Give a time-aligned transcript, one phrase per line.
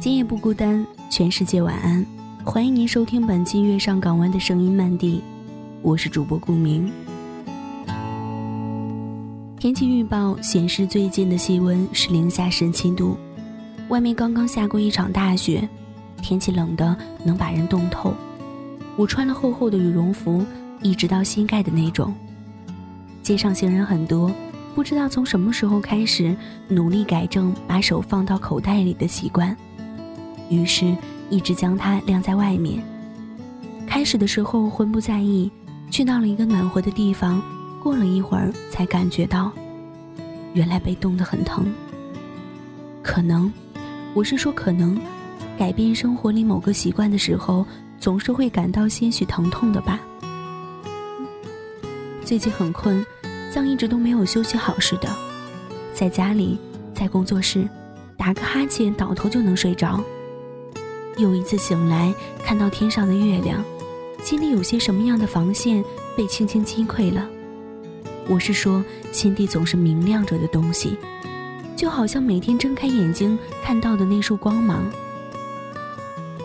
[0.00, 2.06] 今夜不孤单，全世界晚安。
[2.44, 5.20] 欢迎您收听本期《月上港湾》的声音漫递，
[5.82, 6.88] 我是主播顾明。
[9.58, 13.16] 天气预报显示，最近的气温是零下十七度，
[13.88, 15.68] 外面刚刚下过一场大雪，
[16.22, 18.14] 天气冷的能把人冻透。
[18.94, 20.46] 我穿了厚厚的羽绒服，
[20.80, 22.14] 一直到膝盖的那种。
[23.20, 24.30] 街上行人很多，
[24.76, 26.36] 不知道从什么时候开始，
[26.68, 29.54] 努力改正把手放到口袋里的习惯，
[30.48, 30.96] 于是。
[31.30, 32.82] 一直将它晾在外面。
[33.86, 35.52] 开始的时候浑不在意，
[35.90, 37.42] 去到了一个暖和的地方，
[37.82, 39.52] 过了一会儿才感觉到，
[40.54, 41.70] 原来被冻得很疼。
[43.02, 43.52] 可能，
[44.14, 44.98] 我是说可能，
[45.58, 47.62] 改变生活里某个习惯的时候，
[48.00, 50.00] 总是会感到些许疼痛的吧。
[52.24, 53.04] 最近很困，
[53.52, 55.14] 像一直都没有休息好似的，
[55.92, 56.58] 在家里，
[56.94, 57.68] 在工作室，
[58.16, 60.02] 打个哈欠倒头就能睡着。
[61.18, 63.62] 又一次醒来，看到天上的月亮，
[64.22, 65.84] 心里有些什么样的防线
[66.16, 67.28] 被轻轻击溃了？
[68.28, 70.96] 我是说，心底总是明亮着的东西，
[71.74, 74.84] 就好像每天睁开眼睛看到的那束光芒。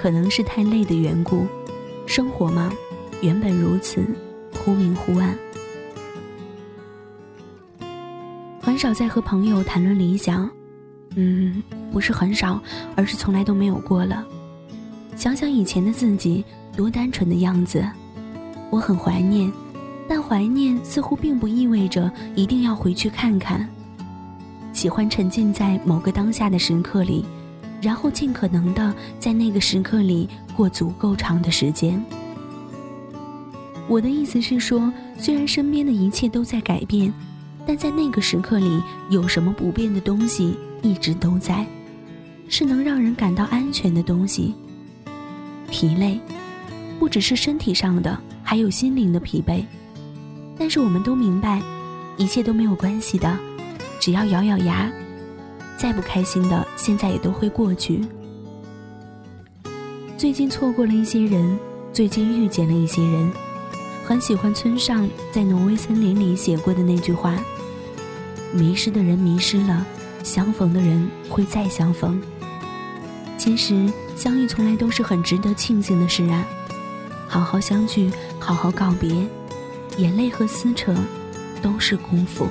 [0.00, 1.46] 可能是太累的缘故，
[2.04, 2.72] 生活嘛，
[3.20, 4.04] 原本如此，
[4.52, 5.36] 忽明忽暗。
[8.60, 10.50] 很少在和朋友谈论理想，
[11.14, 12.60] 嗯，不是很少，
[12.96, 14.26] 而是从来都没有过了。
[15.16, 16.44] 想想以前的自己，
[16.76, 17.82] 多单纯的样子，
[18.70, 19.50] 我很怀念，
[20.06, 23.66] 但怀念似乎并不意味着一定要回去看看。
[24.74, 27.24] 喜欢沉浸在某个当下的时刻里，
[27.80, 32.00] 然后尽可能的在那个时刻里过足够长的时间。
[33.88, 37.10] 我的意思是说，虽然身边的一切都在改变，
[37.66, 41.66] 但在那个时刻里，有什么不变的东西一直都在，
[42.50, 44.54] 是能让人感到安全的东西。
[45.70, 46.18] 疲累，
[46.98, 49.64] 不只是身体上的，还有心灵的疲惫。
[50.58, 51.60] 但是我们都明白，
[52.16, 53.36] 一切都没有关系的，
[54.00, 54.90] 只要咬咬牙，
[55.76, 58.00] 再不开心的，现在也都会过去。
[60.16, 61.58] 最近错过了一些人，
[61.92, 63.30] 最近遇见了一些人，
[64.04, 67.38] 很喜欢村上在《挪威森林》里写过的那句话
[68.54, 69.84] ：“迷失的人迷失了，
[70.22, 72.18] 相逢的人会再相逢。”
[73.46, 73.88] 其实。
[74.16, 76.44] 相遇从来都是很值得庆幸的事啊！
[77.28, 79.10] 好好相聚，好好告别，
[79.98, 80.92] 眼泪和撕扯，
[81.60, 82.48] 都是功夫。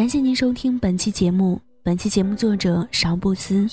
[0.00, 1.60] 感谢您收听本期节目。
[1.82, 3.68] 本期节目作者邵布斯。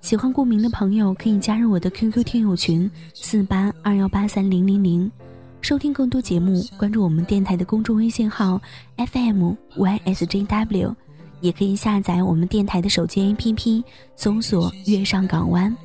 [0.00, 5.12] 喜欢顾明的朋友可以加入我的 QQ 听友群四八二幺八三零零零，
[5.60, 6.64] 收听更多节目。
[6.78, 8.58] 关注我们电台的公众微信号
[8.96, 10.94] FMYSJW，
[11.42, 13.84] 也可以下载我们电台的手机 APP，
[14.16, 15.76] 搜索“月上港湾”。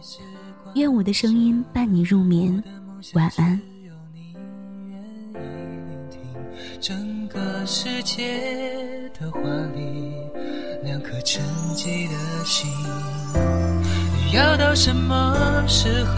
[0.75, 2.63] 愿我的声音伴你入眠，
[3.13, 3.59] 晚安。
[6.79, 8.90] 整个世界。
[9.19, 9.39] 的华
[9.75, 10.13] 丽，
[10.83, 11.43] 两颗沉
[11.75, 12.69] 寂的心，
[14.33, 16.15] 要到什么时候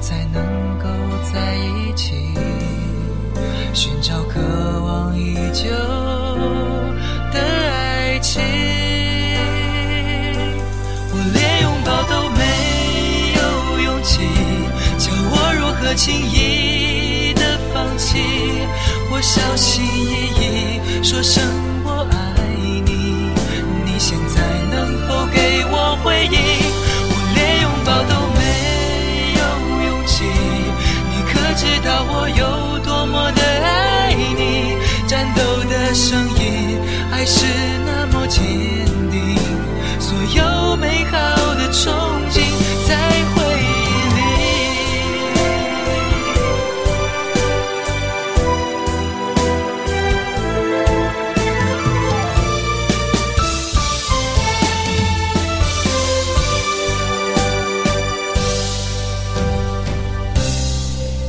[0.00, 0.84] 才能够
[1.32, 2.14] 在一起？
[3.72, 4.40] 寻找渴
[4.84, 5.70] 望已久
[7.32, 8.42] 的爱情，
[11.10, 12.40] 我连拥抱都没
[13.36, 13.40] 有
[13.84, 14.20] 勇气，
[14.98, 18.18] 叫我如何轻易的放弃？
[19.10, 21.71] 我小心翼翼说声。
[35.94, 36.80] 声音，
[37.10, 37.44] 爱是
[37.84, 38.42] 那么坚
[39.10, 39.36] 定，
[40.00, 41.18] 所有美好
[41.54, 41.90] 的憧
[42.30, 42.40] 憬
[42.88, 42.96] 在
[43.34, 43.64] 回忆
[44.14, 44.20] 里。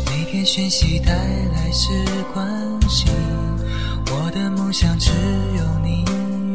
[0.06, 1.92] 每篇讯息带来是
[2.34, 2.48] 关
[2.90, 3.12] 心。
[4.34, 5.12] 的梦想只
[5.56, 6.04] 有你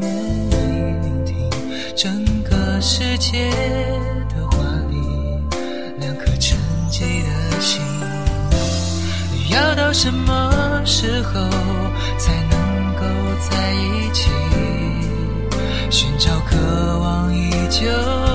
[0.01, 0.53] 愿意
[1.01, 1.49] 聆听。
[1.97, 3.51] 整个世界
[4.29, 4.59] 的华
[4.91, 4.97] 丽，
[6.01, 6.59] 两颗沉
[6.91, 7.81] 寂的心，
[9.51, 11.35] 要到什么时候
[12.19, 13.03] 才能够
[13.49, 14.29] 在一起？
[15.89, 18.28] 寻找渴望已久。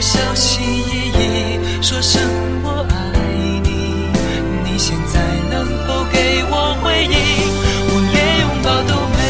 [0.00, 2.22] 小心翼翼说声
[2.62, 2.94] 我爱
[3.62, 3.68] 你，
[4.64, 5.20] 你现在
[5.50, 7.16] 能否给我回应？
[7.86, 9.20] 我连拥抱都没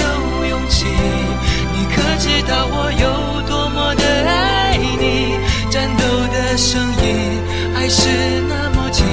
[0.00, 0.02] 有
[0.48, 5.36] 勇气，你可知道我有多么的爱你？
[5.70, 6.02] 战斗
[6.32, 7.42] 的声音
[7.74, 8.08] 还是
[8.48, 9.04] 那么坚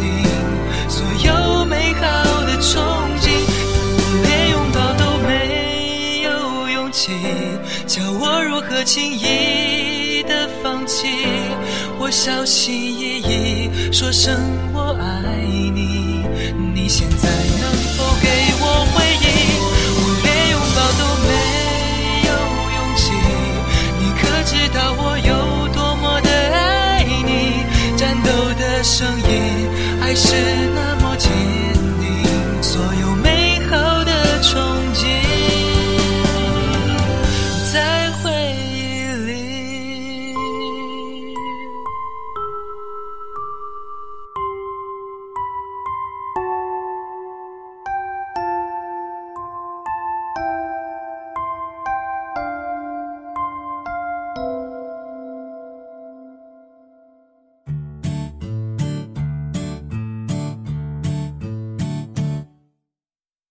[0.00, 0.26] 定，
[0.88, 2.02] 所有美好
[2.46, 2.74] 的憧
[3.20, 3.30] 憬。
[3.96, 7.12] 我连拥抱都没有勇气
[7.86, 9.69] 叫我如何轻易？
[12.10, 14.34] 小心翼翼说声
[14.74, 16.26] 我爱你，
[16.74, 18.28] 你现在能否给
[18.60, 19.26] 我回应？
[19.94, 21.30] 我连拥抱都没
[22.26, 22.28] 有
[22.74, 23.14] 勇气，
[24.00, 27.64] 你可知道我有多么的爱你？
[27.96, 28.28] 战斗
[28.58, 29.68] 的声音
[30.02, 30.34] 爱是